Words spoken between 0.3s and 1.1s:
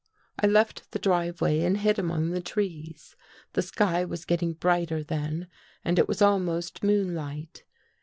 I left the